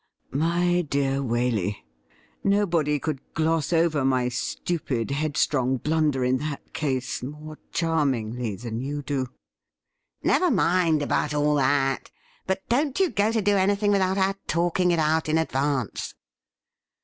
'My 0.49 0.81
dear 0.81 1.19
Waley, 1.21 1.83
nobody 2.43 2.97
could 2.97 3.21
gloss 3.35 3.71
over 3.71 4.03
my 4.03 4.29
stupid, 4.29 5.11
headstrong 5.11 5.77
blunder 5.77 6.25
in 6.25 6.37
that 6.39 6.73
case 6.73 7.21
more 7.21 7.59
charmingly 7.71 8.55
than 8.55 8.79
you 8.81 9.03
do.'' 9.03 9.27
Never 10.23 10.49
mind 10.49 11.03
about 11.03 11.35
all 11.35 11.53
that! 11.53 12.09
But 12.47 12.67
don't 12.67 12.99
you 12.99 13.11
go 13.11 13.31
to 13.31 13.43
do 13.43 13.55
anything 13.57 13.91
without 13.91 14.17
our 14.17 14.33
talking 14.47 14.89
it 14.89 14.97
out 14.97 15.29
in 15.29 15.37
advance.' 15.37 16.15